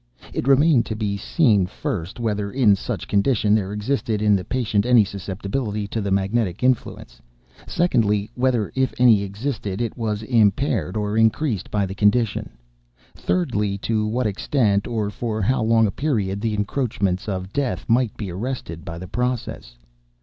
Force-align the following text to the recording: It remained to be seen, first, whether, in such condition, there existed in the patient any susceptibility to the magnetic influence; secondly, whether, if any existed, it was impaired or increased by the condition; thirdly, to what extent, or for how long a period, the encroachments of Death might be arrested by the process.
It 0.33 0.47
remained 0.47 0.87
to 0.87 0.95
be 0.95 1.15
seen, 1.15 1.67
first, 1.67 2.19
whether, 2.19 2.51
in 2.51 2.75
such 2.75 3.07
condition, 3.07 3.53
there 3.53 3.71
existed 3.71 4.19
in 4.19 4.35
the 4.35 4.43
patient 4.43 4.83
any 4.83 5.05
susceptibility 5.05 5.87
to 5.89 6.01
the 6.01 6.09
magnetic 6.09 6.63
influence; 6.63 7.21
secondly, 7.67 8.27
whether, 8.33 8.71
if 8.73 8.95
any 8.97 9.21
existed, 9.21 9.79
it 9.79 9.95
was 9.95 10.23
impaired 10.23 10.97
or 10.97 11.17
increased 11.17 11.69
by 11.69 11.85
the 11.85 11.93
condition; 11.93 12.57
thirdly, 13.15 13.77
to 13.85 14.07
what 14.07 14.25
extent, 14.25 14.87
or 14.87 15.11
for 15.11 15.39
how 15.43 15.61
long 15.61 15.85
a 15.85 15.91
period, 15.91 16.41
the 16.41 16.55
encroachments 16.55 17.29
of 17.29 17.53
Death 17.53 17.85
might 17.87 18.17
be 18.17 18.31
arrested 18.31 18.83
by 18.83 18.97
the 18.97 19.07
process. 19.07 19.77